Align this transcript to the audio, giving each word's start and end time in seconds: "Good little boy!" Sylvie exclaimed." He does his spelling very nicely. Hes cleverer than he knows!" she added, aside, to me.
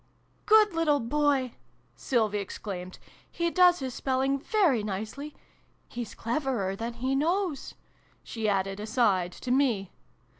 "Good 0.47 0.73
little 0.73 0.99
boy!" 0.99 1.51
Sylvie 1.95 2.39
exclaimed." 2.39 2.97
He 3.39 3.51
does 3.51 3.77
his 3.77 3.93
spelling 3.93 4.39
very 4.39 4.81
nicely. 4.81 5.35
Hes 5.89 6.15
cleverer 6.15 6.75
than 6.75 6.93
he 6.95 7.13
knows!" 7.15 7.75
she 8.23 8.49
added, 8.49 8.79
aside, 8.79 9.31
to 9.33 9.51
me. 9.51 9.91